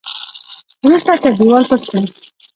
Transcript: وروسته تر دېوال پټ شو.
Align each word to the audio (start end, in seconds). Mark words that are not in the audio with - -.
وروسته 0.85 1.11
تر 1.23 1.31
دېوال 1.37 1.63
پټ 1.69 1.81
شو. 1.89 2.01